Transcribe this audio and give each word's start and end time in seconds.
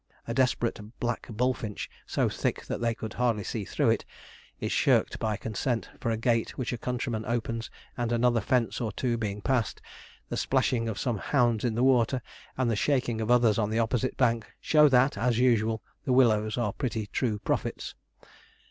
A 0.27 0.33
desperate 0.33 0.79
black 0.99 1.27
bullfinch, 1.29 1.87
so 2.07 2.27
thick 2.27 2.65
that 2.65 2.81
they 2.81 2.95
could 2.95 3.13
hardly 3.13 3.43
see 3.43 3.63
through 3.65 3.91
it, 3.91 4.03
is 4.59 4.71
shirked 4.71 5.19
by 5.19 5.37
consent, 5.37 5.91
for 5.99 6.09
a 6.09 6.17
gate 6.17 6.57
which 6.57 6.73
a 6.73 6.77
countryman 6.79 7.23
opens, 7.27 7.69
and 7.95 8.11
another 8.11 8.41
fence 8.41 8.81
or 8.81 8.91
two 8.91 9.15
being 9.15 9.41
passed, 9.41 9.79
the 10.29 10.37
splashing 10.37 10.89
of 10.89 10.97
some 10.97 11.19
hounds 11.19 11.63
in 11.63 11.75
the 11.75 11.83
water, 11.83 12.23
and 12.57 12.71
the 12.71 12.75
shaking 12.75 13.21
of 13.21 13.29
others 13.29 13.59
on 13.59 13.69
the 13.69 13.77
opposite 13.77 14.17
bank, 14.17 14.51
show 14.59 14.89
that, 14.89 15.19
as 15.19 15.37
usual, 15.37 15.83
the 16.03 16.13
willows 16.13 16.57
are 16.57 16.73
pretty 16.73 17.05
true 17.05 17.37
prophets. 17.37 17.93